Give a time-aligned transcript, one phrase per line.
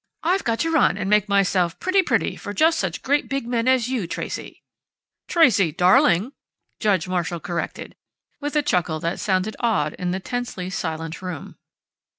[0.23, 3.67] I've got to run and make myself 'pretty pretty' for just such great big men
[3.67, 4.63] as you, Tracey"
[5.27, 6.31] "'Tracey, darling'!"
[6.79, 7.95] Judge Marshall corrected,
[8.39, 11.55] with a chuckle that sounded odd in the tensely silent room.